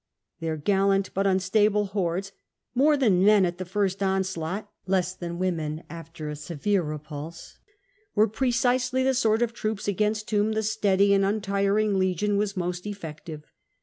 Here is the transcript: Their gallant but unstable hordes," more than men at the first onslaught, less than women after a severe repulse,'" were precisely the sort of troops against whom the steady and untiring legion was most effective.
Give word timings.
Their 0.39 0.57
gallant 0.57 1.13
but 1.13 1.27
unstable 1.27 1.85
hordes," 1.93 2.31
more 2.73 2.97
than 2.97 3.23
men 3.23 3.45
at 3.45 3.59
the 3.59 3.65
first 3.65 4.01
onslaught, 4.01 4.67
less 4.87 5.13
than 5.13 5.37
women 5.37 5.83
after 5.91 6.27
a 6.27 6.35
severe 6.35 6.81
repulse,'" 6.81 7.59
were 8.15 8.27
precisely 8.27 9.03
the 9.03 9.13
sort 9.13 9.43
of 9.43 9.53
troops 9.53 9.87
against 9.87 10.31
whom 10.31 10.53
the 10.53 10.63
steady 10.63 11.13
and 11.13 11.23
untiring 11.23 11.99
legion 11.99 12.35
was 12.37 12.57
most 12.57 12.87
effective. 12.87 13.43